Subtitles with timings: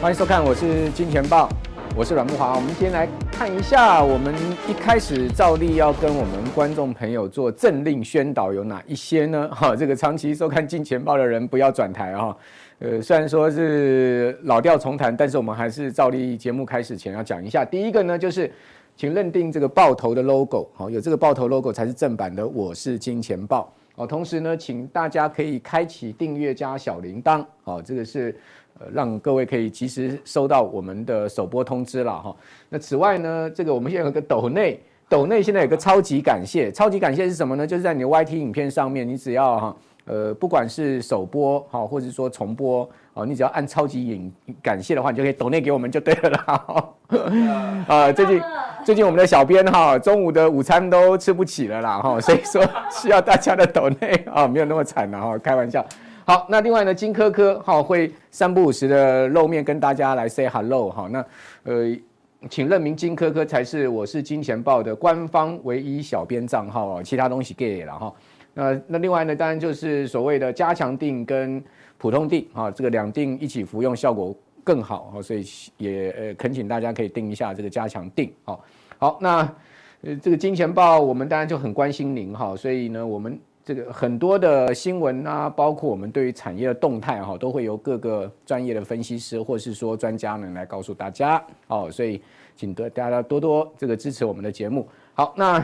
[0.00, 1.48] 欢迎收看，我是金钱豹，
[1.98, 2.54] 我是阮慕驊。
[2.54, 4.32] 我们今天来看一下，我们
[4.68, 9.50] 一开始照例要跟我们观众朋友做政令宣导有哪一些呢？
[9.50, 12.36] 哈，这个长期收看金钱豹的人不要转台哈。
[12.78, 17.64] 呃，虽然说是老调重弹，但是我们还是照例节目开始前要讲一下。
[17.64, 18.48] 第一个呢，就是
[18.94, 22.46] 请认定这个豹头的 logo，好，有这个豹头 logo 才是正版的。
[22.46, 24.06] 我是金钱豹哦。
[24.06, 28.38] 同时呢，请大家可以开启订阅加小铃铛，好，这个是。
[28.78, 32.34] 呃，让各位可以及时收到我们的首播通知了哈。
[32.68, 37.66] 那此外呢，这个我们现在有个抖内，抖内现在有个超级感谢，超级感谢是什么呢？
[37.66, 46.88] 就是在你的 YT 影片上面，你只要哈，呃，不管是首播哈，或者说重播哦，你只要按超级影感谢的话，你就可以抖内给我们就对了啦。
[47.88, 48.42] 啊，最近
[48.84, 55.84] 最近我们的小编哈，中午的午餐都吃不起了啦哈，所以说需要大家的抖内啊，没有那么惨了哈，开玩笑。
[56.28, 61.24] 好，那另外呢，金科科哈会三不五时的露面跟大家来 say hello 哈，那
[61.62, 61.96] 呃，
[62.50, 68.12] 请认明金科科才是我是金钱豹的官方唯一小编账号哦，其他东西 gay 了哈。
[68.52, 71.64] 那那另外呢，当然就是所谓的加强定跟
[71.96, 75.42] 普通定哈，这个两定一起服用效果更好哈，所以
[75.78, 78.28] 也呃恳请大家可以定一下这个加强錠。
[78.44, 78.64] 好，
[78.98, 79.38] 好，那
[80.02, 83.40] 呃这个金钱豹我们当然就很关心您哈，所以呢我们。
[83.68, 92.18] 这个很多的新闻啊，包括我们对于产业的动态哈，都会由各个专业的分析师或是说专家呢来告诉大家哦，所以
[92.56, 94.88] 请得大家多多这个支持我们的节目。
[95.12, 95.62] 好，那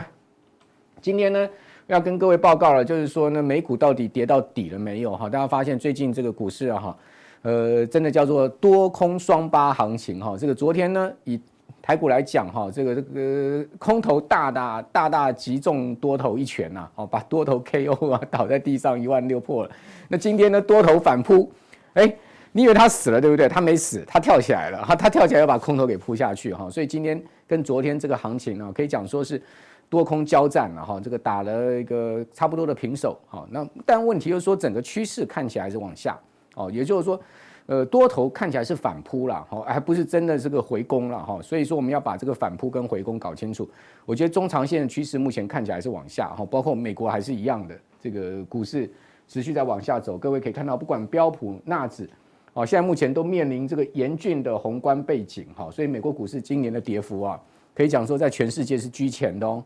[1.01, 1.49] 今天呢
[1.87, 5.27] 要跟各位报告了，就是说呢美股到底跌到底了没有哈？
[5.27, 6.97] 大家发现最近这个股市啊哈，
[7.41, 10.37] 呃，真的叫做多空双八行情哈。
[10.37, 11.41] 这个昨天呢以
[11.85, 19.69] 台股来讲，哈，这个这个空头大大大大击中多头一拳呐，哦，把多头 KO 啊， 倒在地上一万六破了。
[20.07, 21.51] 那今天呢，多头反扑，
[21.93, 22.11] 哎，
[22.53, 23.47] 你以为他死了对不对？
[23.47, 26.67] 他没死，他跳起来了，他他跳起来要把空头给扑下去哈。
[26.71, 29.39] 所以今天跟昨天这个行情呢，可以讲说是
[29.87, 33.15] 多空交战了哈，这个打了一个差不多的平手。
[33.27, 36.17] 哈，那但问题就是说，整个趋势看起来是往下，
[36.55, 37.21] 哦，也就是说。
[37.67, 43.67] 呃，多头看起来是反扑了哈，还不是真的这个回攻了哈，所以说我们要把这个反扑跟回攻搞清楚。
[44.05, 48.87] 我觉得中长线的趋势目前看起来是往下哈，包括美国还是一样的，这个股市
[49.27, 50.15] 持续在往下走。
[50.15, 52.07] 各位可以看到，不管标普、纳指，
[52.53, 57.41] 哦，现在目前都面临这个严峻的宏观背景哈，所以美国股市今年的跌幅啊，
[57.73, 59.63] 可以讲说在全世界是居前的哦。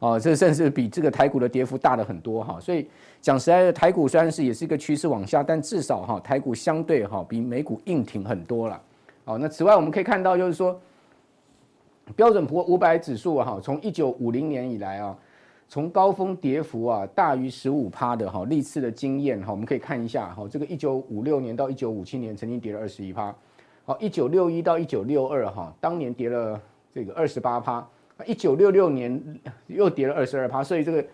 [0.00, 2.88] 哦，这甚至比这个台股的跌幅大了很多哈，所以
[3.20, 8.80] 讲实在的，台股虽然是也是一个趋势往下，但至少哈，台股相对哈比美股硬挺很多了。
[9.26, 10.80] 哦，那此外我们可以看到，就是说
[12.16, 15.14] 标准普五百指数哈，从一九五零年以来啊，
[15.68, 23.34] 从高峰跌幅啊大于十五趴的哈历次的经验哈，我们可以看一下哈，这个一九五六年到一九五七年曾经跌了二十一趴，
[23.84, 26.58] 好，一九六一到一九六二哈，当年跌了
[26.94, 27.86] 这个二十八趴。
[28.26, 31.04] 一九六六年又跌了二十二趴，所以这个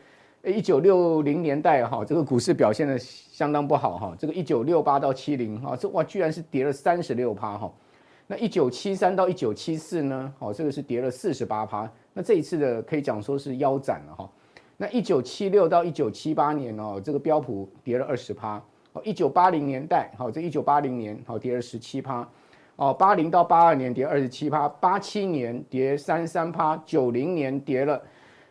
[0.45, 4.17] 一九六零年代哈，这个股市表现的相当不好哈。
[4.19, 7.73] 这个一九六八到七零哈，这哇居然是跌了三十六趴哈。
[8.27, 11.91] 那一九七三到一九七四呢，好，这个是跌了四十八趴。
[12.13, 14.31] 那这一次的可以讲说是腰斩了哈。
[14.77, 18.63] 那一九七六到一九七八年哦，这个标普跌了二十趴。
[18.93, 22.29] 哦，一九八零年代好，这一九八零年好跌了十七趴。
[22.77, 28.01] 哦，八零到八二年跌二十七趴，八七年跌三三趴，九零年跌了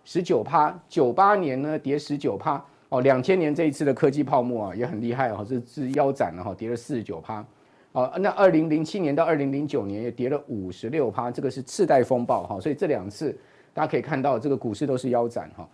[0.03, 2.64] 十九趴，九八年呢跌十九趴。
[2.90, 7.46] 哦，两千年这一次的科技泡沫啊也很厉害哦，是是腰斩了哈，跌了四十九趴。
[7.91, 13.35] 哦，那二零零七年到二零零九年也跌了五十六趴，这个是次贷风暴哈，所以这两次
[13.74, 15.68] 大家可以看到这个股市都是腰斩哈。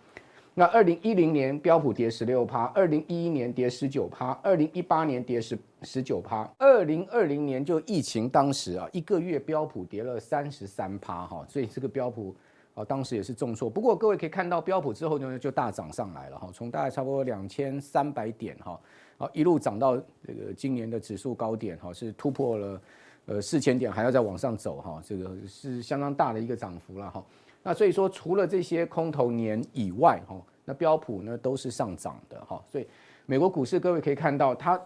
[0.54, 12.36] 那二零一零年标普跌十六趴，二零一一年跌十九趴，二零一八年跌十十九趴，二零二零年就疫情当时啊，一个月标普跌了三十三趴哈，所以这个标普
[12.74, 13.70] 啊当时也是重挫。
[13.70, 18.80] 不过各位可以看到标普之后呢就大涨上来了哈，从大概差不多两千三百点哈，
[19.18, 22.82] 啊一路涨到这个今年的指数高点哈，是突破了
[23.26, 27.24] 呃四千点，还要再往上走哈，这个是相当大的一个涨幅了哈。
[27.64, 30.36] 那所以说，除了这些空头年以外，哈，
[30.66, 32.60] 那标普呢都是上涨的，哈。
[32.68, 32.88] 所以
[33.28, 34.82] 美国股市，各位可以看到，它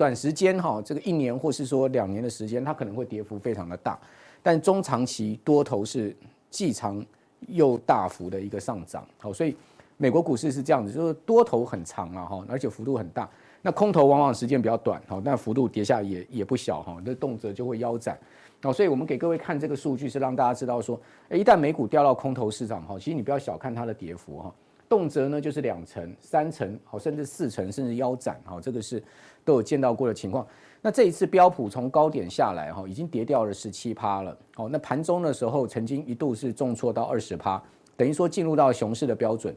[0.00, 4.00] 短时间哈，这个一年或是说两年的时间，它可能会跌幅非常的大，
[4.42, 6.16] 但中长期多头是
[6.48, 7.04] 既长
[7.48, 9.54] 又大幅的一个上涨，好，所以
[9.98, 13.28] 美国股市是这样子，就是多头很长啊哈，而且幅度很大。
[13.60, 18.18] 那空头往往时间比较短哈，但幅度跌下也也不小哈，那动辄就会腰斩。
[18.62, 20.98] 好，所以我们给各位看这个数据，是让大家知道说，
[21.28, 24.54] 诶，一旦美股掉到空头市场哈，其实你不要小看它的跌幅哈，
[24.88, 29.02] 动辄呢就是两成、三成，好，甚至四成，甚至腰斩哈，这个是
[29.50, 30.46] 都有见到过的情况。
[30.80, 34.38] 那这一次标普从高点下来哈，已经跌掉了十七趴了。
[34.56, 37.60] 哦，那盘中的时候曾经一度是重挫到二十趴，
[37.96, 39.52] 等于说进入到熊市的标准。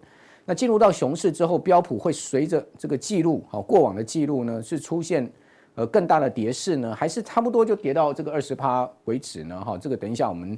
[0.46, 5.32] 那进入到熊市之后，标普会随着这个记录，好，过往的记录呢是出现。
[5.76, 9.60] 呃，更大的跌势呢，还是差不多就跌到这个二十趴为止呢？
[9.66, 10.56] 哈，这个等一下我们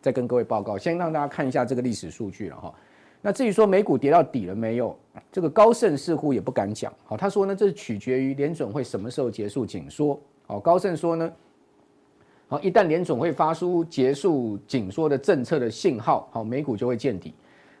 [0.00, 0.76] 再跟各位报告。
[0.76, 2.74] 先让大家看一下这个历史数据了哈。
[3.20, 4.96] 那至于说美股跌到底了没有，
[5.32, 6.92] 这个高盛似乎也不敢讲。
[7.04, 10.18] 好，他说呢，这是取决于联准会什么时候结束紧缩。
[10.46, 11.32] 好，高盛说呢，
[12.46, 17.34] 好，一旦联准会发出结束紧缩的政策的信号，好，美股就会见底。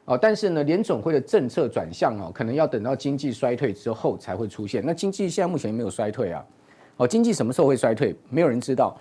[0.06, 4.82] 哦，但是呢，联准会的政策转向哦，可能要等到经济衰退之后才会出现。
[4.84, 6.44] 那经济现在目前没有衰退啊。
[6.96, 8.16] 哦，经济什么时候会衰退？
[8.28, 8.98] 没有人知道，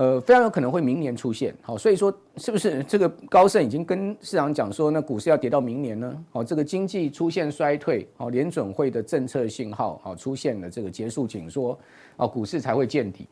[0.00, 1.54] 呃，非常有可能会明年出现。
[1.60, 6.24] 好，所以说是不是这个高盛已经跟市场讲说，那股市要跌到明年呢？
[6.32, 11.78] 好，这个经济出现衰退，好，联准会的政策信号好出现了这个结束紧缩，
[12.16, 13.28] 哦，股市才会见底。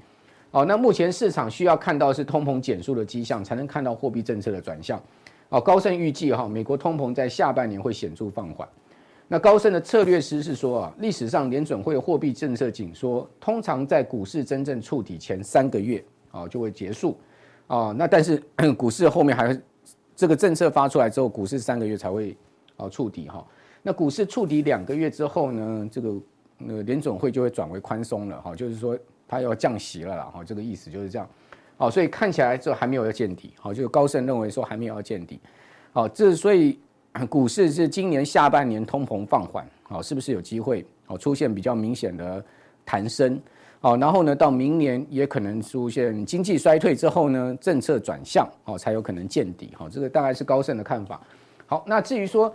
[0.51, 5.03] 哦，那目前市场需要看到是通膨减速的迹象，才能看到货币政策的转向。
[5.49, 8.69] 哦，高盛预计哈，美国通膨在下半年会显著放缓。
[9.27, 16.05] 那高盛的策略师是说啊，历史上联准会货币政策紧缩，通常在股市真正触底前三个月
[16.43, 17.19] 啊就会结束
[17.67, 17.93] 啊。
[17.97, 18.43] 那但是
[18.77, 19.59] 股市后面还
[20.15, 22.37] 这个政策发出来之后，股市三个月才会
[22.77, 23.47] 啊触底哈。
[23.83, 26.15] 那股市触底两个月之后呢，这个
[26.67, 31.29] 呃联总会就会转为宽松了哈，就是说它要降息了啦哈，这个意思就是这样。
[31.77, 35.41] 好，所以看起来这还没有要见底，好，就是高盛认为说还没有要见底，
[35.93, 36.79] 好，这所以。
[37.29, 42.45] 股市是今年下半年通膨放缓，好，是不是有机会哦出现比较明显的
[42.85, 43.41] 弹升？
[43.81, 49.73] 好，然后呢，到明年也可能出现经济衰退之后呢，政策转向，哦，才有可能见底。
[49.77, 51.21] 好，这个大概是高盛的看法。
[51.65, 52.53] 好，那至于说，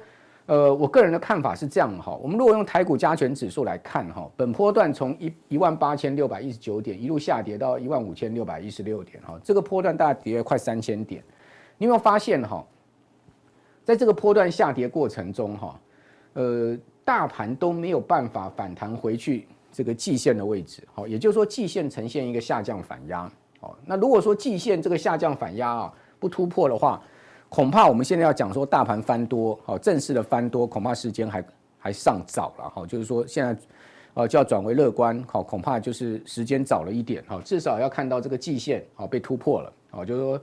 [0.48, 11.24] 呃，我个人的看法是这样哈，我们如果用台股加权指数来看哈，本波段从一一万八千六百一十九点一路下跌到一万五千六百一十六点，哈，这个波段大概跌了快三千点，
[11.78, 12.66] 你有没有发现哈？
[13.86, 15.80] 在这个波段下跌过程中，哈，
[16.34, 23.30] 呃，大盘都没有办法反弹回去这个季线的位置，好，也就是说季线呈现一个下降反压，
[23.60, 27.02] 好，那如果说季线这个下降反压啊不突破的话，
[27.50, 31.44] 恐怕我们现在要讲说大盘翻多，好，正式的翻多，恐怕时间还
[31.80, 33.62] 还尚早了，哈，就是说现在
[34.14, 40.42] 呃就要转为乐观，好，恐怕就是时间早了一点，好，至少要看到这个季线好被突破了，好，就是说。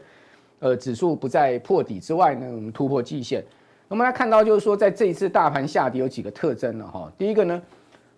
[0.62, 3.42] 呃，指数不再破底之外呢，我们突破季线。
[3.88, 7.10] 我们来看到，就是说，在这一次大盘下跌有几个特征了哈。
[7.16, 7.62] 第一个呢，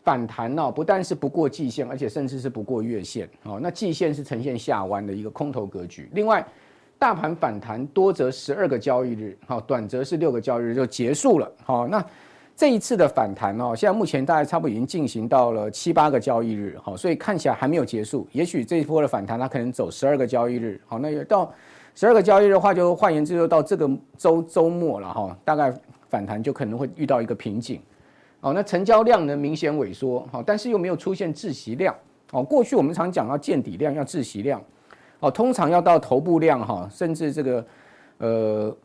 [0.03, 3.29] 反弹呢，不但是不过季线，而且甚至是不过月线。
[3.45, 6.09] 哦，那季线是呈现下弯的一个空头格局。
[6.13, 6.45] 另外，
[6.99, 11.51] 大盘反弹多则十二个交易日，好，短则是六个交易日就结束了。
[11.65, 12.05] 好，那
[12.57, 18.27] 这一次的反弹哦，现在目前大概差不多已经进行到了七八个交易日，好，所以看起来还没有结束。
[18.33, 21.53] 也许这一波的反弹它可能走十二个交易日，好，那也到。
[21.95, 25.71] 十二个交易日的话，就换言之，就到这个周周末了哈，大概
[26.09, 27.83] 反弹就可能会遇到一个瓶颈，
[28.43, 31.95] 哦，那成交量呢明显萎缩，好，但是又没有出现窒息量，
[32.33, 34.61] 哦，过去我们常讲要见底量要窒息量，
[35.21, 37.67] 哦，通常要到头部量哈，甚至这个
[38.19, 38.77] 呃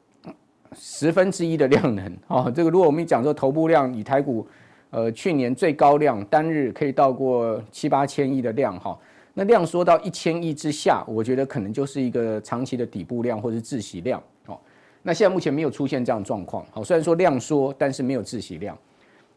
[0.74, 4.48] 十分之一的量能，哦，这个如果我们讲说头部量以台股
[4.92, 8.98] 呃去年最高量单日可以到过七八千亿的量哈。
[9.40, 14.60] 那量缩到一千亿之下，我觉得可能就是一个长期的底部量或者是窒息量哦。
[15.04, 18.76] 那现在目前没有出现这样状况，好，虽然说量缩，但是没有窒息量。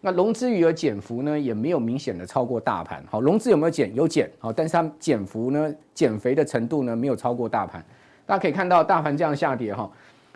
[0.01, 3.05] 那融资余额减幅呢，也没有明显的超过大盘。
[3.11, 3.95] 好，融资有没有减？
[3.95, 7.85] 有减，好，但是它减幅呢，减肥的程度呢，没有超过大盘。
[8.27, 9.91] 大家可以看到，大盘这样下跌哈，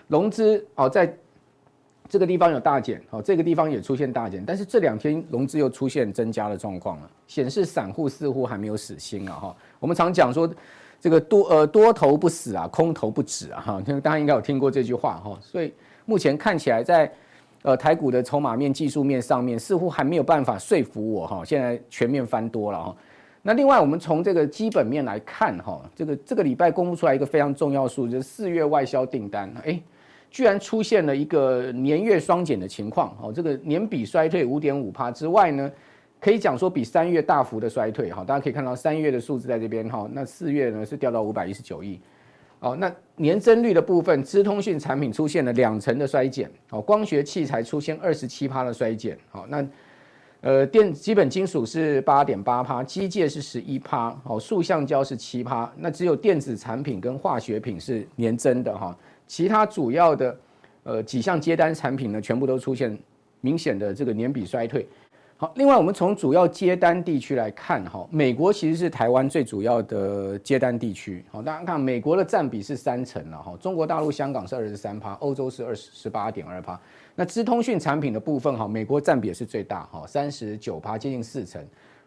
[0.09, 1.15] 融资哦在。
[2.07, 9.57] 这个地方有大减，好，这个地方也出现大减，但是这两天融资又出现增加的状况了，显示散户似乎还没有死心啊哈。
[9.81, 10.49] 我们常讲说，
[11.01, 15.37] 这个多呃多头不死啊，空头不止啊哈，大家应该有听过这句话哈。
[15.41, 15.73] 所以
[16.05, 17.11] 目前看起来在
[17.65, 21.45] 呃台股的筹码面、技术面上面，似乎还没有办法说服我哈。
[21.45, 22.97] 现在全面翻多了哈。
[23.43, 29.81] 那另外我们从这个基本面来看哈，这个这个礼拜公布出来一个非常重要数，就是四月外销订单，哎。
[30.31, 35.71] 居然出现了一个年月双减的情况，哦，这个年比衰退五点五趴之外呢，
[36.21, 42.01] 可以讲说比三月大幅的衰退，哈，大家可以看到三月的数字在这边，哈，那四月呢是掉到五百一十九亿，
[42.65, 49.63] 哦，那年增率的部分，资通讯产品出现了两成的衰减，哦，光学器材出现二十七趴的衰减，好，那
[50.41, 60.35] 呃电基本金属是八点八趴，机械是十一趴，哦，塑橡胶是七趴，那只有电子产品跟化学品是年增的哈，其他主要的
[60.85, 62.99] 呃几项接单产品呢，全部都出现
[63.43, 64.89] 明显的这个年比衰退。
[65.37, 71.25] 好，另外我们从主要接单地区来看，哈，美国其实是台湾最主要的接单地区。
[71.29, 76.81] 好，大家看美国的占比是三成了，哈，中国大陆、香港是二十三趴，欧洲是二十十八点二趴。
[77.17, 81.61] 那资通讯产品的部分，哈，美国占比也是最大，哈，三十九趴，接近四成。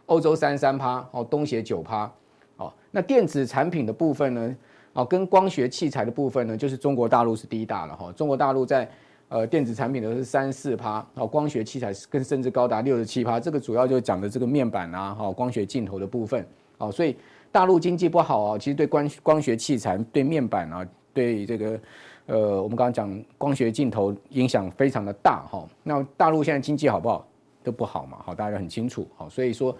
[0.05, 2.10] 欧洲三三趴，哦，东协九趴。
[2.55, 4.55] 哦，那电子产品的部分呢，
[4.93, 8.89] 哦，跟光学器材的部分呢，就是中国大陆是第一大了，哈，中国大陆在。
[9.29, 16.46] 呃，电子产品的是三四趴，好，光学器材更甚至高达六十七趴，这个主要就讲的这个面板啊，哈，光学镜头的部分，
[16.77, 17.15] 好，所以
[17.51, 21.79] 大陆经济不好啊，其实对光光学器材、对面板啊，对这个，
[22.27, 27.27] 呃，我们刚刚讲光学镜头影响非常的大，哈，那大陆现在经济好不好？
[27.63, 29.75] 都不好嘛，好，大家很清楚，好，所以说。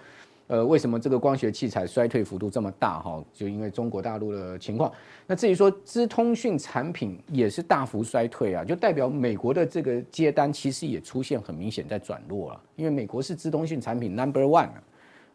[0.48, 2.98] 呃，为什么这个光学器材衰退幅度这么大？
[3.00, 4.90] 哈，就因为中国大陆的情况。
[5.26, 12.60] 那至于说资通讯产品也是大幅衰退啊，就代表美国的这个接单其实也出现很明显在转弱了。
[12.76, 14.82] 因为美国是资通讯产品 number one 啊，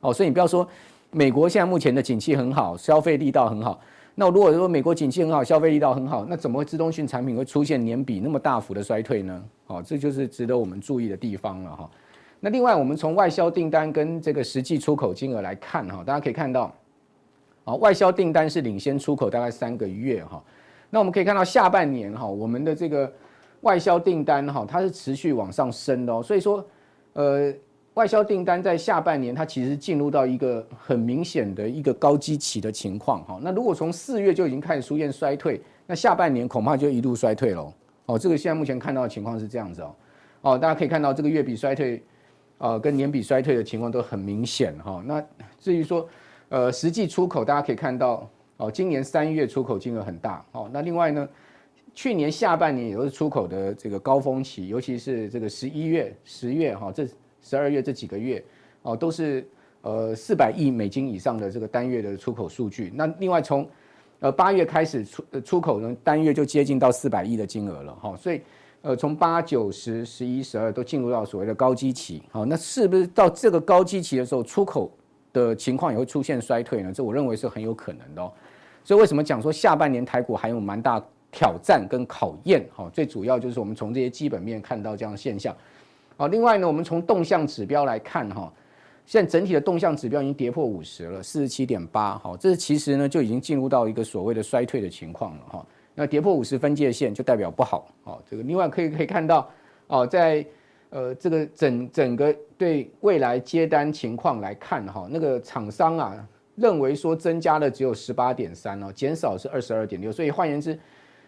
[0.01, 0.67] 哦，所以你不要说
[1.11, 3.79] 美国现在目前的景气很好，消费力道很好。
[4.15, 9.43] 那如果说美国景气很好，消费力道很好，那怎么会资通讯产品会出现年比那么大幅的衰退呢？
[9.67, 11.89] 哦，这就是值得我们注意的地方了哈。
[12.45, 16.75] 那另外，我们从外销订单跟这个实际出口金额来看，哈，大家可以看到，
[17.63, 20.43] 啊，外销订单是领先出口大概三个月，哈。
[20.89, 23.09] 那我们可以看到下半年，哈，我们的这个
[23.61, 26.21] 外销订单，哈，它是持续往上升的哦。
[26.21, 26.65] 所以说，
[27.13, 27.53] 呃，
[27.93, 33.39] 外销订单在下半年它其实进入到一个很明显的一个高基期的情况，哈。
[33.41, 37.73] 那如果从四月就已经开始出现衰退，那下半年恐怕就一路衰退了。
[38.07, 39.95] 哦，这个现在目前看到的情况是这样子哦。
[40.41, 42.03] 哦，大家可以看到这个月比衰退。
[42.63, 45.03] 呃，跟年比衰退的情况都很明显哈。
[45.05, 45.21] 那
[45.59, 46.07] 至于说，
[46.47, 50.69] 呃，实际出口大家可以看到，哦，今年三月出口金额很大哦。
[50.71, 51.27] 那另外呢，
[51.93, 57.05] 去年下半年也都是出口的这个高峰期，尤其是这个十一月、十月哈，这
[57.41, 58.41] 十二月这几个月
[58.83, 59.45] 哦，都是
[59.81, 62.93] 呃四百亿美金以上的这个单月的出口数据。
[62.95, 63.69] 那另外从
[64.21, 68.39] 呃八月开始出出口呢，单月就接近到四百亿的金额了哈，所以。
[68.83, 74.91] 呃，从八九十十一十二都进入到所谓的高基期，好，那是不是到这个高基期的时候，出口
[75.31, 76.91] 的情况也会出现衰退呢？
[76.93, 78.29] 这我认为是很有可能的哦。
[78.83, 82.67] 所以为什么讲说下半年台股还有蛮大挑战跟考验？
[82.75, 85.55] 哈，最主要就是我们从这些基本面看到这样的现象。
[86.17, 88.51] 好，另外呢，我们从动向指标来看，哈，
[89.05, 95.65] 现在整体的动向指标已经跌破五十了，四十七点八，好，这其实呢就已经进入到一个所谓的衰退的情况了，哈。
[95.95, 99.47] 那跌破五十分界线就代表不好，哦，这个另外可以可以看到，
[99.87, 100.43] 哦，在
[100.89, 110.79] 呃这个整整个对未来接单情况来看，哈，那个厂商啊认为说增加了只有十八点三哦，减少是二十二点六，所以换言之，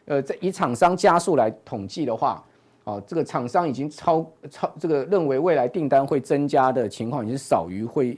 [0.06, 2.44] 呃，在以厂商加数来统计的话，
[2.86, 8.18] 哦，这个厂商已经超超这个认为未来订单会增加的情况已经少于会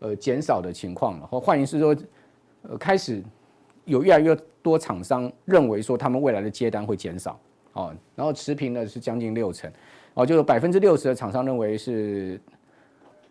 [0.00, 1.96] 呃减少的情况了，或换言之说，
[2.68, 3.22] 呃开始。
[3.86, 7.38] 有越来越多厂商认为说他们未来的接单会减少，
[7.74, 9.70] 哦，然后持平的是将近六成，
[10.14, 12.40] 哦，就有百分之六十的厂商认为是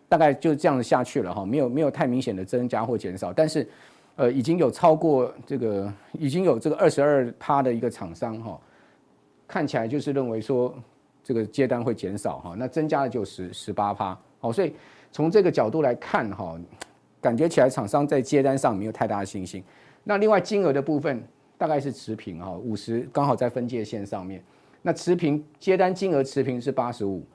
[0.08, 3.68] 大概就这样子下去了哈，没有没有太明显的增加或减少，但是
[4.14, 8.58] 呃已经有超过这个已经有这个二十二趴的一个厂商哈，
[9.46, 10.74] 看起来就是认为说
[11.22, 14.72] 这个接单会减少哈，那增加的就十十八趴，哦，所以
[15.12, 16.58] 从这个角度来看哈，
[17.20, 19.62] 感觉起来厂商在接单上没有太大的信心。
[20.08, 21.20] 那另外金额的部分
[21.58, 24.40] 大概是持平哈，五十刚好在分界线上面。
[24.80, 27.26] 那持平接单金额持平是八十五，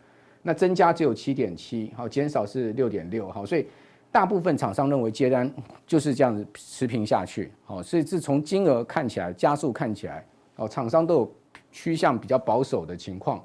[0.42, 3.68] 那增加只有七点七，好，减少是六点六，好，所以
[4.10, 5.52] 大部分厂商认为接单
[5.86, 10.26] 就是这样子持平下去，好，所以自从金额看起来加速看起来，
[10.56, 11.36] 哦，厂商都有
[11.74, 13.44] 趋向比较保守的情况。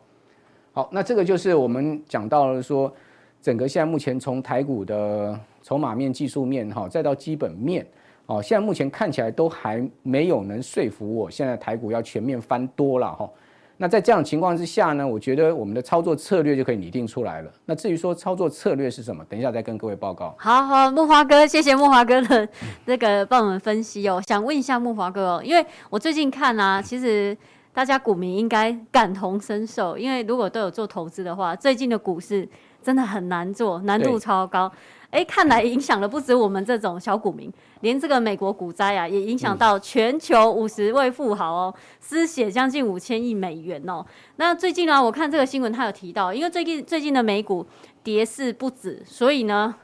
[0.70, 2.94] 好，那这个就是我们讲到了说，
[3.42, 7.84] 整个现在目前从台股的筹码面、技术面哈，再到基本面。
[8.26, 13.30] 哦，现在目前看起来都还没有能说服我，现在台股要全面翻多了哈。
[13.78, 17.50] 那在这样情况之下呢，我觉得我们的操作策略就可以拟定出来了。
[17.64, 20.34] 那至于说操作策略是什么，等一下再跟各位报告。
[20.38, 22.48] 好好，木华哥，谢谢木华哥的
[22.86, 24.20] 那个帮我们分析哦。
[24.26, 27.36] 想问一下木华哥哦，因为我最近看啊，其实
[27.72, 32.48] 大家股民应该感同身受，因为如果都有做投资的话，最近的股市。
[32.86, 34.70] 真的很难做，难度超高。
[35.10, 37.52] 哎，看来影响了不止我们这种小股民，
[37.82, 44.06] 连这个美国股灾啊，也影响到全球五十位富豪哦，失血将近五千亿美元哦。
[44.36, 47.66] 那最近呢、啊，我看这个新闻，他有提到，因为最近最近的美股
[48.04, 49.74] 跌势不止，所以呢，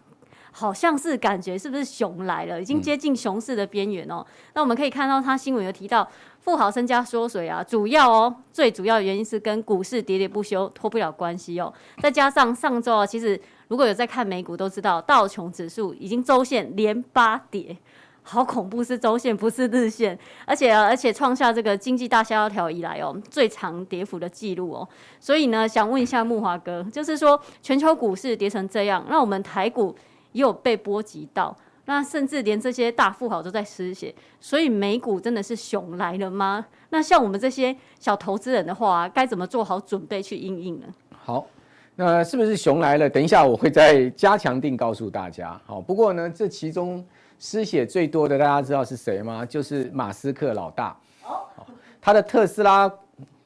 [0.53, 4.25] 好像是感觉是不是熊来了，已经接近熊市的边缘哦。
[4.55, 6.09] 那我们可以看到，他新闻有提到。
[6.43, 11.73] 富豪身家缩水啊，主要哦，最主要的原因是跟股市喋喋不休脱不了关系哦。
[12.03, 17.77] 再加上上周啊，其实如果有在看美股都知道，道琼指数已经周线连八跌，
[18.25, 24.89] 好恐怖，是周线不是日线，而且而且创下这个经济大萧条以来哦最长跌幅的记录哦。
[25.21, 29.95] 所以呢，想问一下木华哥，就是说全球股市跌成这样，那我们台股
[30.33, 31.57] 也有被波及到？
[31.85, 36.65] 那甚至连这些大富豪都在失血，所以美股真的是熊来了吗？
[36.91, 40.87] 那像我们这些小投资人的话，该怎么做好准备去应应呢？
[41.11, 41.45] 好，
[41.97, 43.11] 那是不是熊来了？
[43.11, 45.61] 等一下我会再加强定告诉大家。
[45.67, 47.05] 好，不过呢，这其中
[47.41, 49.45] 失血最多的，大家知道是谁吗？
[49.45, 50.97] 就是马斯克老大。
[51.21, 51.51] 好，
[52.01, 52.89] 他的特斯拉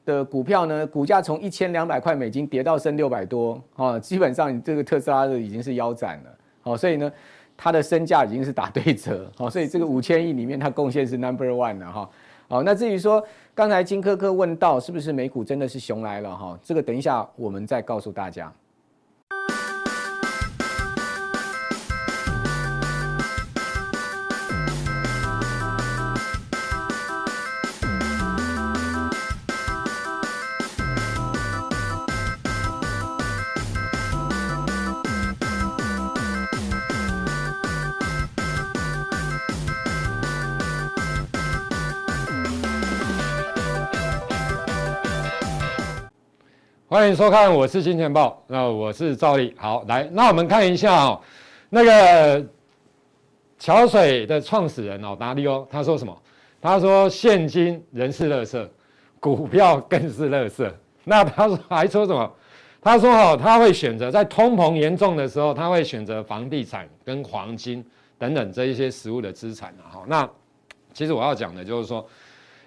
[0.05, 6.37] 的股票呢，股价从一千两百块美金跌到剩六百多，啊，基本上这个特斯拉的已经是腰斩了。
[6.61, 7.11] 好，所以呢。
[7.57, 12.09] 他的身价已经是打对折，好， 所以这个五千亿里面，他贡献是 number one 的哈。
[12.47, 13.21] 好，那至于说
[13.53, 18.53] 刚才金科科问到是不是美股真的是熊来了哈，这个等一下我们再告诉大家。
[46.97, 49.53] 欢迎收看，我是金钱豹，那我是赵力。
[49.55, 51.21] 好，来，那我们看一下哦，
[51.69, 52.43] 那个
[53.59, 56.21] 桥水的创始人哦，达利欧，他说什么？
[56.59, 58.67] 他说现金人是垃圾，
[59.19, 60.67] 股票更是垃圾。
[61.03, 62.33] 那他说还说什么？
[62.81, 67.85] 他说哦，他会选择在通膨严重的时候，他会选择房地产跟黄金
[68.17, 69.85] 等等这一些实物的资产啊。
[69.87, 70.27] 好，那
[70.95, 72.03] 其实我要讲的就是说。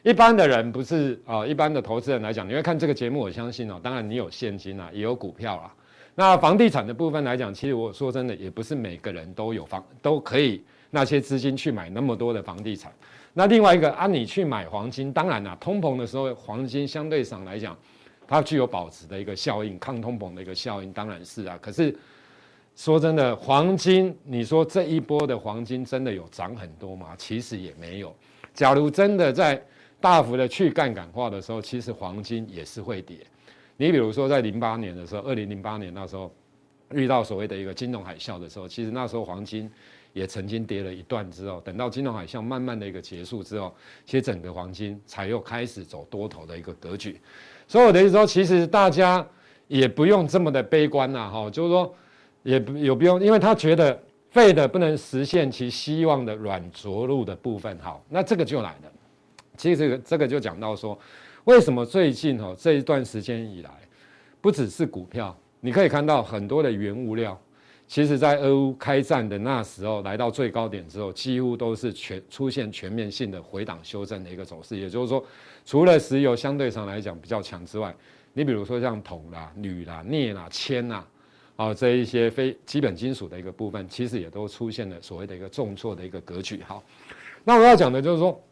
[0.03, 5.73] 一般的人不是啊，一般的投资人来讲，你会看这个节目，我相信哦，当然你有现金啊，也有股票啦。
[6.15, 12.91] 那房地产的部分来讲，其实我说真的，也不是每个人都有房，都可以那些资金去买那么多的房地产。
[13.35, 17.77] 那另外一个啊，你去买黄金，当然啦，通膨的时候，黄金相对上来讲，
[18.27, 21.59] 它具有保值的一个效应，抗通膨的一个效应，当然是啊。
[21.61, 21.95] 可是
[22.75, 27.09] 说真的，黄金，你说这一波的黄金真的有涨很多吗？
[27.19, 28.15] 其实也没有。
[28.53, 29.63] 假如真的在
[30.01, 33.19] 大幅的去杠杆化的时候，其实黄金也是会跌。
[33.77, 36.33] 你比如说在零八年的时候，二零零八年那时候
[36.93, 39.71] 遇到所谓的一个金融海啸的时候，其实那时候黄金
[40.13, 47.21] 也曾经跌了一段之后，等到金融海啸慢慢的一个结束之后，其实整个黄金才又开始走多头的一个格局。
[47.69, 49.27] 所以我的意思说，其实大家
[49.69, 51.95] 也不用这么的悲观呐，哈，就是说
[52.43, 54.03] 也不有不用，因为他觉得
[54.35, 58.93] Fed 不能实现其希望的软着陆的部分，好，那这个就来了。
[59.61, 60.99] 其实这个这个就讲到说，
[61.45, 63.71] 为什么最近哈这一段时间以来，
[64.41, 67.39] 不只是股票，你可以看到很多的原物料，
[67.87, 74.79] 其实在俄乌开战的那时候来到最高点之后，几乎都是全出现全面性的回档修正的一个走势。
[74.79, 75.23] 也就是说，
[75.67, 77.95] 除了石油相对上来讲比较强之外，
[78.33, 81.07] 你比如说像铜啦、铝啦、镍啦、铅啦，
[81.57, 86.63] 啊这一些非基本金属的一个部分，其实也都出现了所谓的一个重挫的一个格局。
[86.67, 86.83] 好，
[87.45, 88.43] 那我要讲的就是说。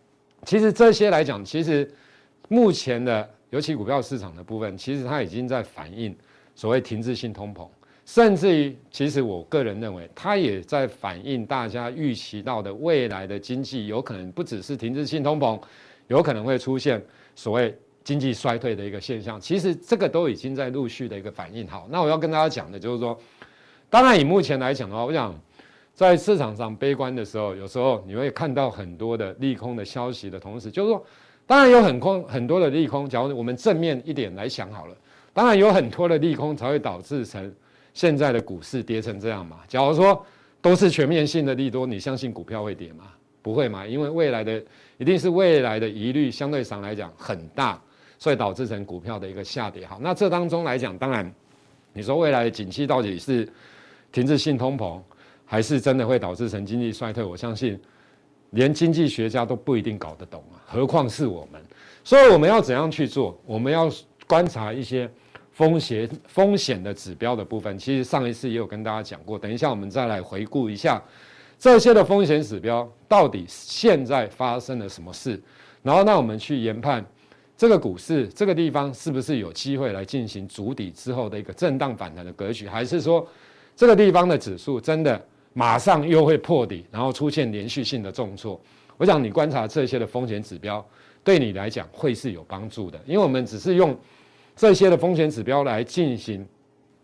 [0.44, 1.90] 其实这些来讲，其实
[2.48, 6.16] 目前的尤其股票市场的部分，其实它已经在反映
[6.54, 7.68] 所谓停滞性通膨，
[8.06, 15.60] 甚至于，其实我个人认为，它也在反映大家预期到的未来的经济有可能不只是停滞性通膨，
[16.06, 19.40] 有可能会出现所谓经济衰退的一个现象。
[19.40, 21.66] 其实这个都已经在陆续的一个反应。
[21.66, 23.18] 好，那我要跟大家讲的就是说，
[23.90, 25.38] 当然以目前来讲的话，我想。
[25.98, 31.04] 在市场上悲观的时候，有时候你会看到很多的利空的消息的同时，就是说，
[31.44, 33.08] 当然有很空很多的利空。
[33.08, 34.96] 假如我们正面一点来想好了，
[35.32, 37.52] 当然有很多的利空才会导致成
[37.94, 39.58] 现在的股市跌成这样嘛。
[39.66, 40.24] 假如说
[40.62, 43.06] 都是全面性的利多，你相信股票会跌吗？
[43.42, 44.62] 不会嘛，因为未来的
[44.98, 47.82] 一定是未来的疑虑相对上来讲很大，
[48.20, 49.84] 所以导致成股票的一个下跌。
[49.84, 51.28] 好，那这当中来讲，当然
[51.92, 53.48] 你说未来的景气到底是
[54.12, 55.02] 停滞性通膨？
[55.50, 57.24] 还是真的会导致成经济衰退？
[57.24, 57.80] 我相信，
[58.50, 61.58] 连经济学家都不一定搞得懂啊，何况是我们。
[62.04, 63.36] 所以我们要怎样去做？
[63.46, 63.90] 我们要
[64.26, 65.10] 观察一些
[65.52, 69.38] 风险风险的指标的部分，其实上一次也有跟大家讲过。
[69.38, 71.02] 等一下我们再来回顾一下
[71.58, 75.40] 这些的风险指标到底现在发生了什么事，
[75.82, 77.02] 然后那我们去研判
[77.56, 83.26] 这个股市这个地方是不是有机会来进行筑底之后的一个震荡反弹的格局，还是说
[83.74, 85.20] 这个地方的指数真的
[85.58, 88.60] 马上又会破底，然后出现连续性的重挫？
[88.96, 90.86] 我想你观察这些的风险指标，
[91.24, 93.98] 对你来讲会是有帮助的，因为我们只是用
[94.54, 96.46] 这些的风险指标来进行，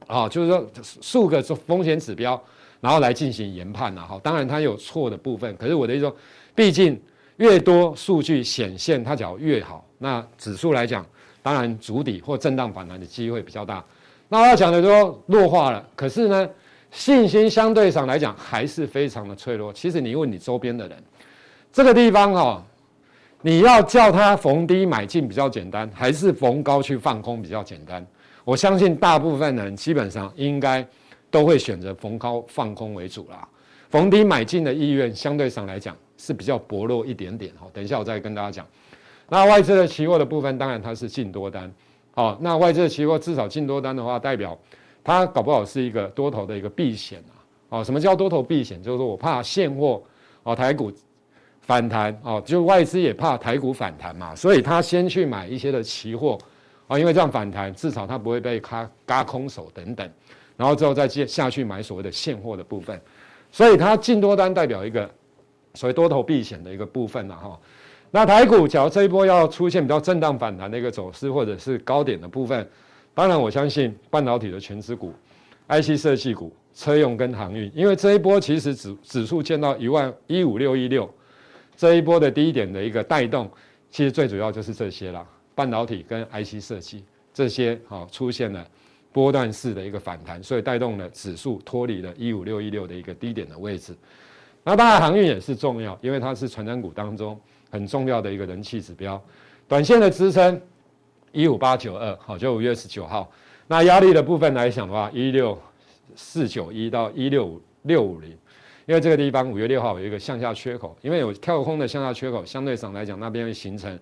[0.06, 0.70] 啊，就是说
[1.02, 2.40] 数个风险指标，
[2.80, 6.16] 然后来进行研判呐，哈，当然它有错的部分，可是我的意思说，
[6.54, 6.96] 毕竟
[7.38, 11.04] 越多数据显现它讲越好，那指数来讲，
[11.42, 13.84] 当然筑底或震荡反弹的机会比较大。
[14.28, 16.48] 那我要讲的说弱化了，可是呢，
[16.94, 19.72] 信心相对上来讲还是非常的脆弱。
[19.72, 20.96] 其实你问你周边的人。
[21.72, 22.62] 这个地方哦，
[23.42, 28.06] 你要叫他逢低买进比较简单，还是逢高去放空比较简单？
[28.44, 30.86] 我相信大部分人基本上应该
[31.32, 33.46] 都会选择逢高放空为主啦。
[33.90, 37.52] 逢低买进的意愿相对上来讲是比较薄弱一点点。
[37.58, 38.64] 好，等一下我再跟大家讲。
[39.28, 41.68] 那外资的期货的部分，当然它是净多单。
[42.12, 44.56] 好，那外资的期货至少净多单的话，代表
[45.04, 47.78] 它搞不好是一个多头的一个避险啊。
[47.78, 48.82] 哦，什么叫多头避险？
[48.82, 50.02] 就是说我怕现货
[50.42, 50.90] 哦，台股。
[51.66, 56.36] 反弹哦，就外资也怕台股反弹嘛，所以他先去买一些的期货
[56.86, 60.06] 啊，因为这样反弹至少他不会被卡嘎空手等等，
[60.58, 63.00] 然后之后再接下去买所谓的现货的部分，
[63.50, 65.10] 所以它进多单代表一个
[65.72, 67.58] 所谓多头避险的一个部分了哈。
[68.10, 72.68] 那台股假如这一波要出现比较震荡反弹的一个走势，或者是高点的部分，
[73.14, 75.12] 当然我相信半导体的全值股、
[75.68, 81.08] IC 设计股、车用跟航运，因为这一波其实指指数见到一万一五六一六。
[81.76, 83.50] 这一波的低点的一个带动，
[83.90, 88.64] 其实最主要就是这些啦，半导体跟 IC 设计这些好出现了
[89.10, 93.92] 波段式的一个反弹，所以带动了指数脱离了一五六一六的一个低点的位置。
[94.62, 97.38] 那当然航运也是重要，因为它是传产股当中
[97.70, 99.20] 很重要的一个人气指标。
[99.66, 100.60] 短线的支撑
[101.34, 103.30] 一五八九二，好，就五月十九号。
[103.66, 105.58] 那压力的部分来讲的话，一六
[106.14, 108.30] 四九一到一六五六五零。
[108.86, 113.98] 因为这个地方五月六号有一个向下缺口，因为有跳空的向下缺口，相对上来讲那边会形成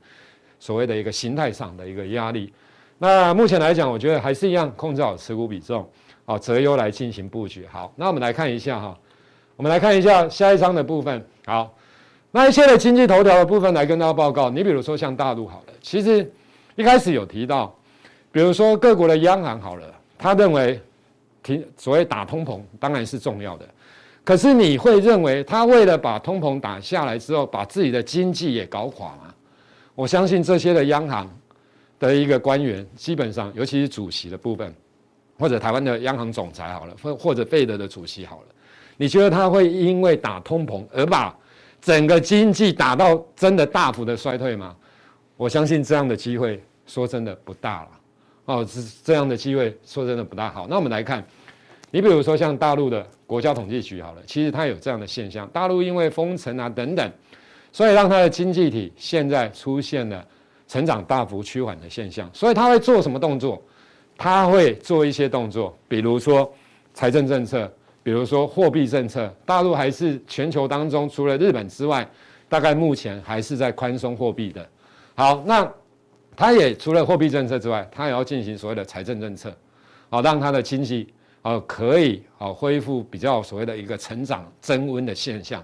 [0.58, 2.52] 所谓的一个形态上的一个压力。
[2.98, 5.88] 那目前来讲，我觉得还是一样控制好持股比重，
[6.24, 7.64] 好择优来进行布局。
[7.70, 8.98] 好，那我们来看一下哈，
[9.54, 11.24] 我们来看一下下一章的部分。
[11.46, 11.72] 好，
[12.32, 14.50] 那一些的经济头条的部分来跟大家报告。
[14.50, 16.28] 你比如说像大陆好了，其实
[16.74, 17.74] 一开始有提到，
[18.30, 19.86] 比如说各国的央行好了，
[20.18, 20.80] 他认为
[21.42, 23.68] 提所谓打通膨当然是重要的。
[24.24, 29.34] 可是你会认为他为了把通膨打下来之后，把自己的经济也搞垮吗？
[29.94, 31.28] 我相信这些的央行
[31.98, 34.72] 的一个官员，基本上尤其是主席的部分，
[35.38, 38.46] 或者台湾的央行总裁好了，或或者费德的主席好了，
[38.96, 41.36] 你觉得他会因为打通膨而把
[41.80, 44.74] 整个经济打到真的大幅的衰退吗？
[45.42, 47.88] 我相信这样的机会，说真的不大了。
[48.44, 50.68] 哦，这这样的机会，说真的不大好。
[50.68, 51.24] 那我们来看。
[51.90, 57.12] 你比如说像大陆的国家统计局好了，其实它有这样的现象，大陆因为封城啊等等，
[57.72, 60.24] 所以让它的经济体现在出现了
[60.68, 62.30] 成长大幅趋缓的现象。
[62.32, 63.60] 所以它会做什么动作？
[64.16, 66.50] 它会做一些动作，比如说
[66.94, 67.68] 财政政策，
[68.04, 69.28] 比如说货币政策。
[69.44, 72.08] 大陆还是全球当中除了日本之外，
[72.48, 74.64] 大概目前还是在宽松货币的。
[75.14, 75.72] 好，那
[76.36, 79.54] 它也除了货币政策之外，它也要进行所谓的财政政策，
[80.10, 81.12] 好让它的经济。
[81.42, 85.60] 哦，可以哦，恢复比较所谓的一个成长增温的现象。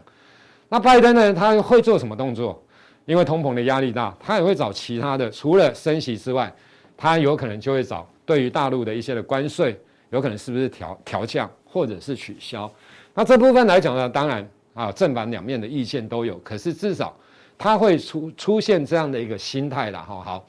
[0.69, 2.61] 那拜登呢，他会做什么动作？
[3.05, 6.53] 因为通膨的压力大，他也会找其他的，除了升息之外，
[6.97, 9.81] 他有可能就会找对于大陆的一些的关税，
[10.11, 12.69] 有可能是不是调调降或者是取消。
[13.15, 17.17] 那这部分来讲呢，当然啊，正反两面的意见都有，可是至少
[17.59, 19.99] 它会出出现这样的一个心态了。
[19.99, 20.47] 哈，好。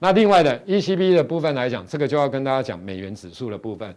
[0.00, 3.94] 那另外的 ECB 的部分来讲，这个就要跟大家讲美元指数的部分。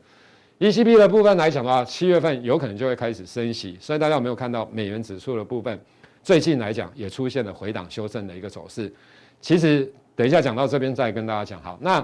[0.59, 5.79] ECB 的部分来讲的话，七月份有可能就会开始升息，所以大家有没有看到美元指数的部分，
[6.23, 8.91] 最近来讲也出现了回档修正的一个走势。
[9.39, 11.61] 其实等一下讲到这边再跟大家讲。
[11.61, 12.03] 好，那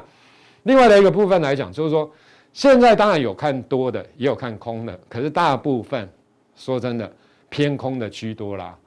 [0.64, 2.08] 另外的一个部分来讲，就是说
[2.54, 6.08] 现在当然有看多的，也有看空的，可是大部分
[6.56, 7.12] 说真的
[7.50, 8.78] 偏空的居多啦。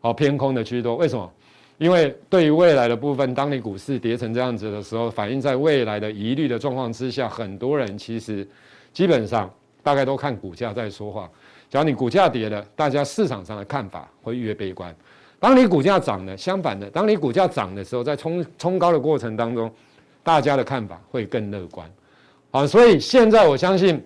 [0.00, 1.30] 好，偏空的居多，为什么？
[1.78, 8.46] 因为对于未来的部分，当你股市跌成这样子的时候，反映在未来的疑虑的状况之下，很多人其实。
[8.92, 9.48] 基本上
[9.84, 11.30] 大概都看股价在说话。
[11.70, 14.92] 只要你股价跌了，大家市场上的看法会越悲观。
[15.38, 19.72] 当你股价涨了，相反的，当你股价涨的时候，在冲冲高的过程当中，
[20.24, 21.88] 大家的看法会更乐观。
[22.50, 24.04] 好，所以现在我相信，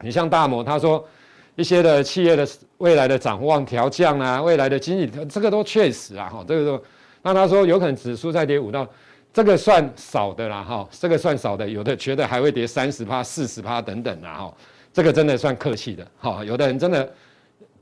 [0.00, 1.06] 你像大摩他说
[1.54, 6.84] 一些的企业的未来的展望调降啊，未来的经济这个都确实啊，哈，这个都，
[7.22, 8.88] 那他说有可能指数再跌五到，
[9.34, 14.54] 这个算少的啦，哈，这个算少的，有的觉得还会跌三十趴、四十趴等等啊，哈，
[14.92, 17.06] 这个真的算客气的，哈，有的人真的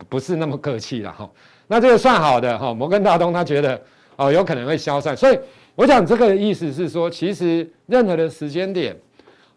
[0.09, 1.31] 不是那么客气了，哈，
[1.69, 3.81] 那这个算好的，哈，摩根大通他觉得
[4.17, 5.39] 哦有可能会消散，所以
[5.77, 8.97] 我想这个意思是说，其实任何的时间点。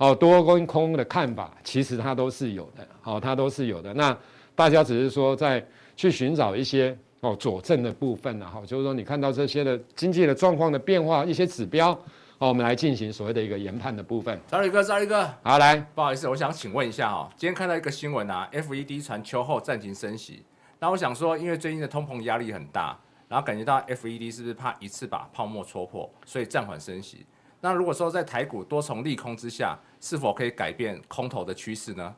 [0.03, 3.93] 哦，多跟空的看法，其实它都是有的，好、哦，它都是有的。
[3.93, 4.15] 那
[4.53, 11.91] 大家只是说在去寻找一些哦佐证的部分呢，哈、哦，就是说你看到这些的经济的状况的变化，一些指标，
[12.37, 14.37] 哦，我们来进行所谓的一个研判的部分。
[14.49, 20.43] 兆立哥，兆立哥，好来，不好意思，我想请问一下哦，今天看到一个新闻啊，FED 传秋后暂停升息，
[20.79, 27.25] 那我想说，因为最近的通膨压力很大，然后感觉到 FED 是不是怕一次把泡沫戳破，所以暂缓升息？
[27.65, 32.13] 那如果说在台股多重利空之下，是否可以改变空头的趋势呢？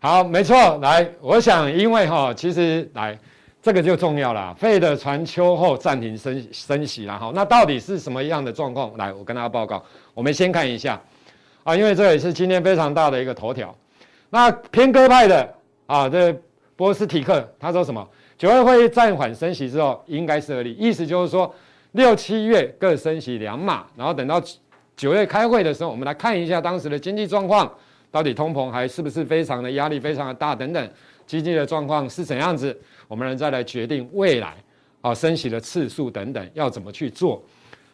[0.00, 3.18] 好，没错，来，我想因为哈，其实来
[3.60, 8.96] 这个就重要了废的传秋后暂停升升息然后，那到底是什么样的状况？
[8.96, 10.98] 来，我跟大家报告，我们先看一下
[11.64, 13.76] 啊，因为这也是今天非常大的一个头条。
[14.30, 16.34] 那偏鸽派的啊，这
[16.76, 18.08] 波斯提克他说什么？
[18.38, 21.54] 九月会议暂缓升息之后，应该是合理，意思就是说
[21.92, 24.42] 六七月各升息两码，然后等到。
[24.98, 27.72] 九月开会的时候，我们来看一下当时的经济状况，
[28.10, 30.90] 到底通膨还是不是非常的压力非常的大等等，
[31.24, 34.56] 经济的状况是怎样子，我们再来决定未来
[35.00, 37.40] 啊升息的次数等等要怎么去做。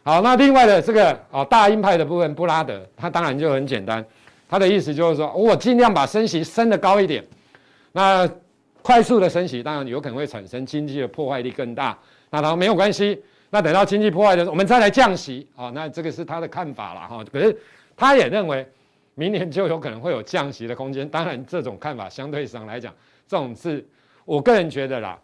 [0.01, 4.03] 好，那另外的这个啊大鹰派的部分，布拉德他当然就很简单，
[4.49, 7.23] 他的意思就是说我尽量把升息升得高一点，
[7.91, 8.27] 那
[8.81, 11.95] 快速的升息当然有可能会产生经济的破坏力更大，
[12.31, 13.21] 那他没有关系。
[13.55, 15.71] 那等到经济破坏的时候，我们再来降息啊。
[15.73, 17.23] 那这个是他的看法了哈。
[17.31, 17.57] 可是
[17.95, 18.67] 他也认为，
[19.13, 21.07] 明年就有可能会有降息的空间。
[21.07, 22.93] 当然，这种看法相对上来讲，
[23.25, 23.87] 这种是
[24.25, 25.17] 我个人觉得啦。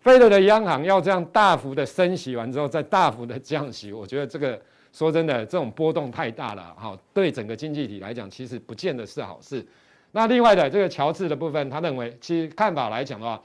[0.00, 4.60] 费德的央行要这样大幅的升息完之后，再大幅的降息，我觉得这个
[4.92, 6.98] 说真的，这种波动太大了哈。
[7.14, 9.64] 对整个经济体来讲，其实不见得是好事。
[10.10, 13.40] 那另外的这个乔治的部分，他认为其实看法来讲的话，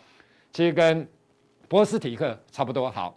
[0.52, 1.08] 其实跟
[1.68, 3.16] 波斯提克差不多好。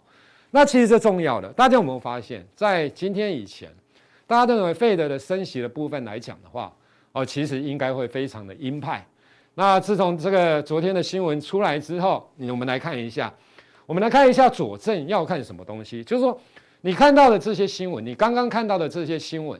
[0.55, 3.69] 那其实这重要的，大家有没有发现，在今天以前，
[4.25, 6.73] 大家认为费德的升息的部分来讲的话，
[7.11, 9.05] 哦，其实应该会非常的鹰派。
[9.55, 13.33] 那自从这个昨天的新闻出来之后，我们来看一下，
[13.85, 16.39] 我们来看一下佐证要看什么东西，就是说
[16.79, 19.59] 你看到的这些新闻，你刚刚看到的这些新闻，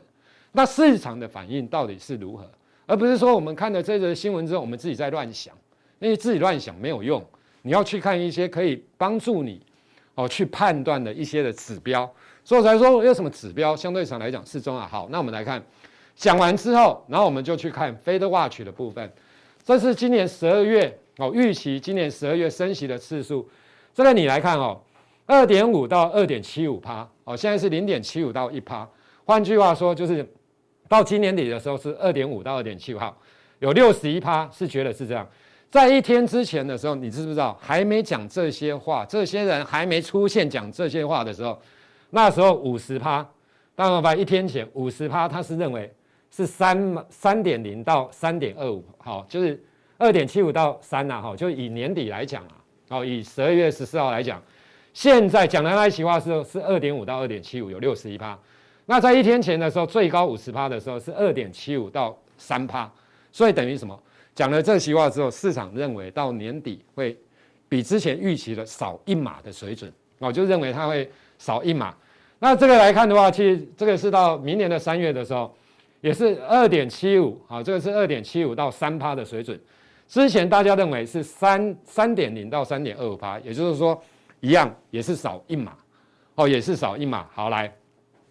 [0.52, 2.50] 那市场的反应到底是如何，
[2.86, 5.54] 而不是说我们看了这则新闻之后，我们自己在乱想，
[5.98, 7.22] 因为自己乱想没有用，
[7.60, 9.60] 你要去看一些可以帮助你。
[10.16, 12.10] 哦，去判断的一些的指标，
[12.42, 14.80] 所以才说有什么指标相对上来讲是重要。
[14.86, 15.62] 好，那我们来看，
[16.16, 19.12] 讲完之后，然后我们就去看 FedWatch 的部分。
[19.62, 23.48] 这是今年十二月哦，预期今年十二月升息的次数。
[23.94, 24.80] 这个你来看哦，
[25.26, 28.88] 二点五到二点七五趴哦，现在是零点七五到一趴。
[29.24, 30.26] 换句话说，就是
[30.88, 33.00] 到今年底的时候是二点五到二点七五，
[33.58, 35.28] 有六十一趴是觉得是这样。
[35.76, 41.60] 在一天之前的时候，你知不知道还没讲这些话，这些人还没出现讲这些话的时候，
[42.08, 43.24] 那时候五十趴，
[43.74, 45.92] 当然把一天前五十趴，他是认为
[46.30, 49.62] 是三三点零到三点二五，好，就是
[49.98, 52.56] 二点七五到三呐，哈，就以年底来讲啊，
[52.88, 54.42] 好，以十二月十四号来讲，
[54.94, 58.38] 现在讲的那一席话是是二点五到二点七五，有六十一趴，
[58.86, 62.90] 那在一天前的时候，最高五十趴的时候是二点七五到三趴，
[63.30, 64.00] 所以等于什么？
[64.36, 67.16] 讲了这席话之后，市场认为到年底会
[67.70, 71.96] 比之前预期的少一码的水准，我就认为它会少一码。
[72.38, 75.56] 那这个来看的话，其实这个是到明年的三月的时候，
[76.02, 79.58] 也是二点七五，啊，这个是二点七五到三趴的水准。
[80.06, 83.98] 之前大家认为是三三点零到三点二五趴，也就是说
[84.40, 85.72] 一样也是少一码，
[86.34, 87.26] 哦，也是少一码。
[87.32, 87.74] 好来，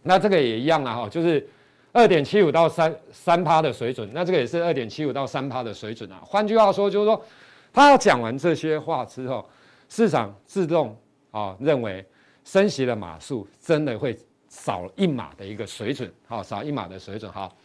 [0.03, 1.49] 那这个也一样啊，哈，就是。
[1.95, 6.21] 二点七五到三三趴的水准，那这个也是二点七五到三趴的水准啊。
[6.25, 7.25] 换句话说，就是说，
[7.71, 9.47] 他讲完这些话之后，
[9.88, 10.93] 市场自动
[11.31, 12.05] 啊认为
[12.43, 14.13] 升息的码数真的会
[14.49, 17.31] 少一码的一个水准，好，少一码的水准。
[17.31, 17.55] 好，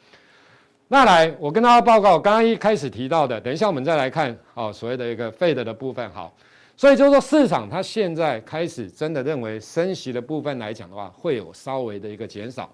[0.86, 6.08] 那来我跟大家报告，刚刚一开始提到的，等一下我们再来看哦，所谓的一个 Fed 的部分。
[6.12, 6.32] 好，
[6.76, 12.72] 所以就是说，市场它现在开始真的认为升息的部分来讲的话，会有稍微的一个减少。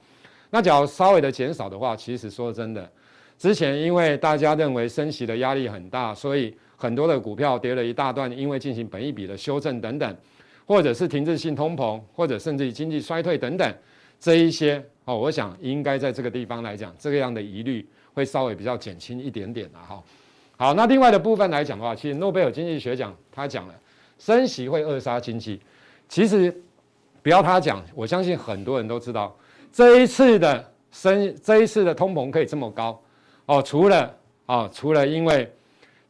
[0.50, 2.90] 那假如稍微的减少的话，其实说真的，
[3.38, 10.16] 之前因为大家认为升息的压力很大，所以很多的股票跌了一大段，因为进行本益比的修正等等，
[10.66, 13.74] 或者是停滞性通膨，或者甚至于经济衰退等等，
[14.20, 20.02] 这一些哦，我想应该在这个地方来讲，这个样的疑虑会稍微比较减轻一点点了哈。
[20.56, 23.74] 好，那另外的部分来讲的话，其实诺贝尔经济学奖他讲了，
[24.18, 25.60] 升息会扼杀经济。
[26.08, 26.54] 其实
[27.22, 29.36] 不要他讲，我相信很多人都知道，
[29.76, 32.98] 这一次的升，这一次的通膨可以这么高
[33.44, 35.52] 哦，除了、哦，除了因为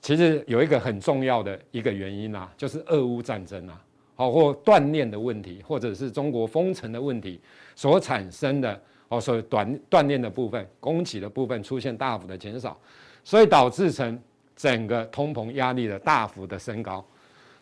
[0.01, 3.83] 其实有一个很重要的一个原因啊，就是俄乌战争啊，
[4.15, 7.41] 好或断链的问题，或者是中国封城的问题
[7.75, 12.79] 所产生的哦，所以断断链的部分、供给的部分出现大幅的减少，
[13.25, 14.17] 所以导致成。
[14.55, 17.05] 整个通膨压力的大幅的升高，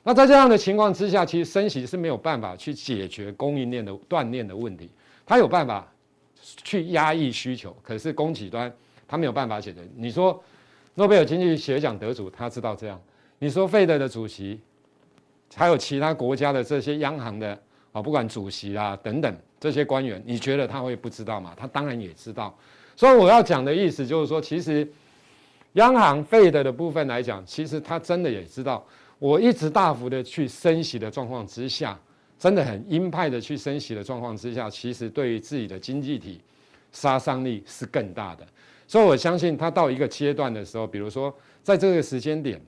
[0.05, 4.89] 那在这样的情况之下，其实升息是没有办法去解决供应链的断链的问题。
[5.27, 5.85] 它有办法
[6.63, 8.73] 去压抑需求，可是供给端
[9.09, 9.81] 他没有办法解决。
[9.97, 10.43] 你说
[10.95, 13.01] 诺贝尔经济学奖得主他知道这样，
[13.39, 14.61] 你说费德的主席，
[15.55, 17.59] 还有其他国家的这些央行的
[17.93, 21.55] 啊，不管主席啊等等这些官员，你觉得他会不知道吗？
[21.57, 22.57] 他当然也知道。
[22.97, 24.87] 所以我要讲的意思就是说，其实。
[25.75, 28.87] 央行费德的部分来讲，其实他真的也知道，
[29.19, 31.99] 我一直大幅的去升息的状况之下，
[32.39, 36.41] 真的很鹰派的去升息的状况之下，其实对于自己的经济体
[36.93, 38.47] 杀伤力是更大的。
[38.87, 42.61] 所以我相信他到一个阶段的时候，比如说在这个时间点，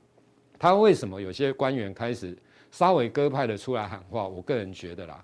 [0.59, 2.37] 他为什么有些官员开始
[2.71, 4.27] 稍微鸽派的出来喊话？
[4.27, 5.23] 我个人觉得啦，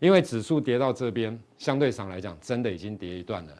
[0.00, 3.52] 因为指数跌到这边，相对上来讲，真的已经跌一段了。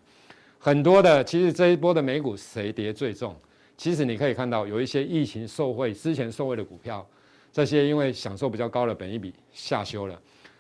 [0.59, 3.35] 很多的，其实这一波的美股谁跌最重？
[3.77, 7.07] 其实你可以看到，有一些疫情受惠、之前受惠的股票，
[7.55, 10.17] 这些因为享受比较高的本益比下修了；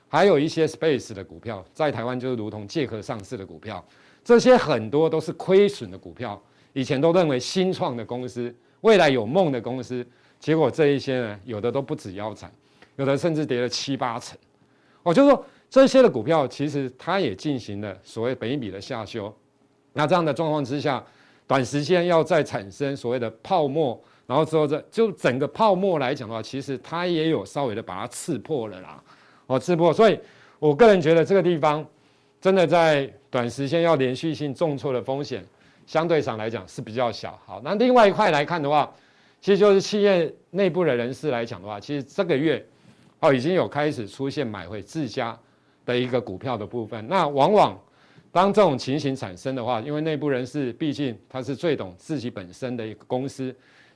[0.09, 3.85] 还有一些 space 的股票，在台湾就是如同借壳上市的股票，
[4.23, 6.41] 这些很多都是亏损的股票。
[6.73, 10.07] 以前都认为新创的公司、未来有梦的公司，
[10.39, 12.49] 结果这一些呢，有的都不止腰斩，
[12.95, 14.39] 有的甚至跌了七八成。
[15.03, 19.37] 我就说这些的股票，其实它也进行了所谓本益比的下修。
[19.93, 21.05] 那这样的状况之下，
[21.47, 29.03] 短时间要再产生所谓的泡沫，然后之后这就整个泡沫来讲的话，其实它也有稍微的把它刺破了啦，
[29.47, 29.93] 哦，刺破。
[29.93, 30.19] 所以
[30.59, 31.85] 我个人觉得这个地方
[32.41, 35.45] 真的在短时间要连续性重挫的风险，
[35.87, 37.39] 相对上来讲是比较小。
[37.45, 38.91] 好，那另外一块来看的话，
[39.41, 42.67] 其实就是企业内部的人士来讲的话，其实这个月
[43.21, 45.39] 哦已经有开始出现买回自家
[45.85, 47.79] 的一个股票的部分，那往往。
[48.33, 53.55] 当这种情形产生的话，因为内部人士毕竟他是最懂自己本身的一个公司，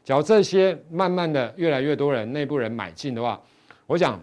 [0.08, 3.38] 只要这些慢慢的越来越多人内部人买进的话，
[3.86, 4.18] 我想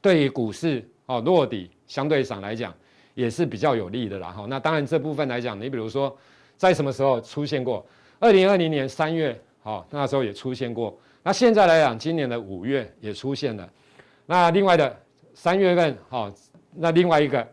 [0.00, 2.72] 对于股市哦落底相对上来讲
[3.14, 4.46] 也是比较有利的啦哈。
[4.48, 6.16] 那当然这部分来讲，你比如说
[6.56, 7.84] 在什么时候出现过？
[8.20, 10.96] 二零二零年三月哦那时候也出现过。
[11.24, 13.68] 那现在来讲，今年的五月也出现了。
[14.24, 14.96] 那另外的
[15.34, 16.32] 三月份哦，
[16.76, 17.44] 那另外一个。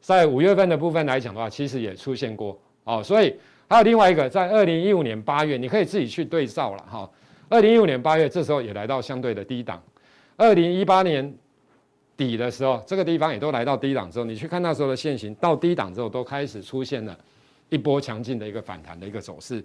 [0.00, 3.36] 在五月份的部分来讲的话，其实也出现过哦，所以
[3.72, 7.10] 还有另外一个，在二零一五年八月，你可以自己去对照了哈。
[7.48, 9.82] 二零一五年八月，这时候也来到相对的低档。
[10.36, 11.34] 二零一八年
[12.18, 17.18] 底的时候，这个地方也都来到低档之后，你去看那时候的线型，到低档之后都开始出现了
[17.70, 19.64] 一波强劲的一个反弹的一个走势。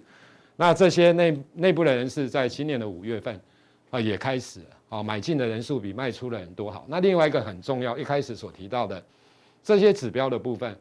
[0.56, 3.38] 那这些内内部的人士在今年的五月份
[3.90, 6.86] 啊也开始啊买进的人数比卖出的人多好。
[6.88, 9.04] 那另外一个很重要，一开始所提到的。
[9.62, 10.74] 这些指标的部分，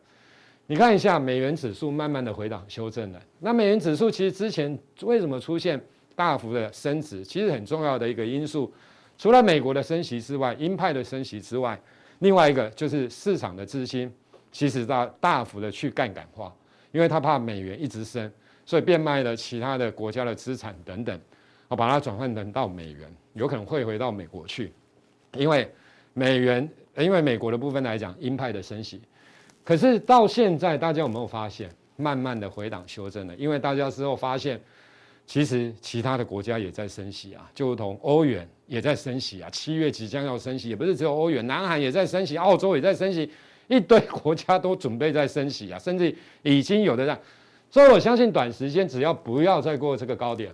[0.70, 3.22] 你看一下美元指数慢慢的回档修正了。
[3.40, 5.82] 那美元指数其实之前为什么出现
[6.14, 7.24] 大幅的升值？
[7.24, 8.72] 其实很重要的一个因素，
[9.18, 11.80] 除了美国的升息之外，鹰派的升息之外，
[12.20, 14.14] 另外一个就是市场的资金
[14.52, 16.54] 其实大大幅的去杠杆化，
[16.92, 18.30] 因为他怕美元一直升，
[18.66, 21.18] 所以变卖了其他的国家的资产等等，
[21.70, 24.74] 啊，把它转换成到美元，有可能会回到美国去，
[25.38, 25.72] 因为
[26.14, 26.70] 美元。
[27.00, 29.00] 因为美国的部分来讲，鹰派的升息，
[29.68, 33.36] 可是到现在大家有没有发现，慢慢的回档修正了？
[33.36, 34.58] 因为大家之后发现，
[35.26, 43.30] 其实其他的国家也在升息啊，就如同欧元也在升息啊，七月即将要升息，也不是只有欧元，南韩也在升息，澳洲也在升息，
[43.68, 47.20] 一堆国家都准备在升息啊，甚至已经有的在，
[47.70, 50.50] 所以我相信短时间只要不要再过这个高点，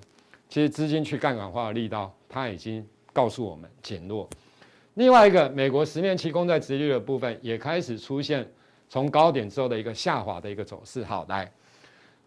[0.49, 4.27] 其实资金去杠杆化的力道，它已经告诉我们减弱。
[4.95, 8.43] 另外一个，美国十年期公债殖利率的部分也开始出现
[8.93, 11.03] 从高点之后的一个下滑的一个走势。
[11.03, 11.51] 好，来，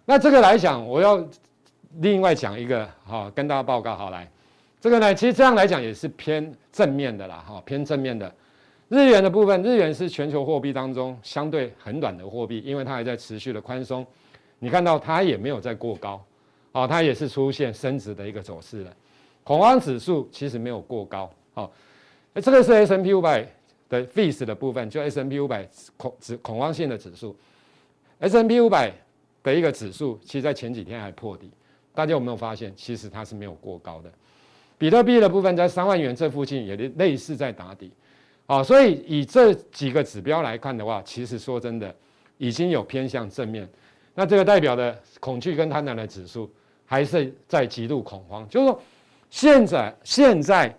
[0.04, 1.24] 那这个来讲，我要
[2.00, 3.94] 另外讲一个，哈，跟大家报告。
[3.94, 4.28] 好，来，
[4.80, 8.34] 这个呢，其实这样来讲也是偏正面的啦，哈，偏正面的。
[8.88, 14.04] 日元的部分，日元是全球货币当中相对很软的货币，因为它还在持续的宽松。
[14.58, 16.20] 你看到它也没有再过高，
[16.72, 18.92] 啊，它也是出现升值的一个走势了。
[19.44, 21.70] 恐慌指数其实没有过高，好。
[22.42, 23.46] 这个是 S&P 五百
[23.88, 27.36] 的 VIX 的部分，就 S&P 五百恐指恐慌性的指数。
[28.18, 28.92] S&P 五百
[29.42, 31.50] 的一个指数，其实在前几天还破底，
[31.94, 34.10] 大家有没有发现，其实它是没有过高的。
[34.78, 37.90] 比特币的部分在三万元这附近也类似在打底，
[38.46, 41.94] 啊，所以以这几个指标来看的话，其实说真的
[42.38, 43.68] 已经有偏向正面。
[44.14, 46.50] 那这个代表的恐惧跟贪婪的指数
[46.84, 48.82] 还是在极度恐慌，就是说
[49.30, 50.74] 现在现在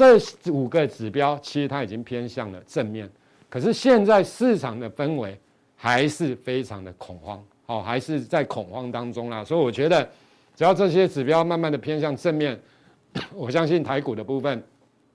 [0.00, 3.06] 这五个指标其实它已经偏向了正面，
[3.50, 5.38] 可是现在市场的氛围
[5.76, 9.44] 还是非常的恐慌，哦，还是在恐慌当中啦。
[9.44, 10.08] 所以我觉得
[10.56, 12.58] 只要这些指标慢慢的偏向正面，
[13.34, 14.62] 我相信台股的部分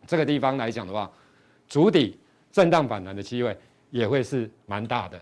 [0.06, 1.10] 这个地方来讲的话，
[1.68, 2.20] 筑底
[2.52, 3.58] 震荡反弹的机会
[3.90, 5.20] 也会是蛮大的。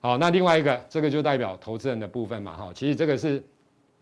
[0.00, 3.42] 好，那另外一个，这个就代表投资人的部分嘛，哈，其实这个是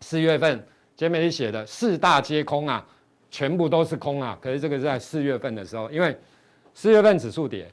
[0.01, 0.61] 四月份
[0.97, 2.85] 前面写的四大皆空啊，
[3.29, 4.37] 全部都是空啊。
[4.41, 6.17] 可是这个是在四月份的时候，因为
[6.73, 7.69] 四月份指数跌，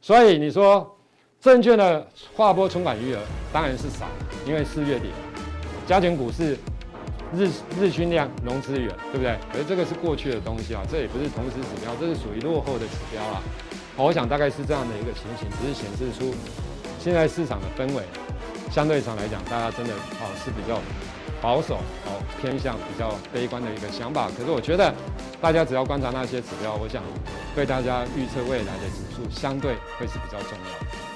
[0.00, 0.96] 所以你说
[1.40, 3.20] 证券的划拨存款余额
[3.52, 4.06] 当然是少，
[4.46, 5.08] 因为四月底
[5.86, 6.56] 加权股市
[7.34, 7.48] 日
[7.80, 9.36] 日均量融资余额，对不对？
[9.52, 13.42] 可是这个是过去的东西啊，这也不是同时指标，这是属于落后的指标啊。
[13.96, 16.32] 我想大概是这样的一个情形，只是显示出。
[17.00, 18.02] 现在市场的氛围，
[18.70, 20.80] 相对上来讲，大家真的哦是比较
[21.40, 21.76] 保守
[22.06, 24.28] 哦，偏向比较悲观的一个想法。
[24.36, 24.92] 可是我觉得，
[25.40, 27.02] 大家只要观察那些指标，我想
[27.54, 31.07] 对大家预测未来的指数，相对会是比较重要的。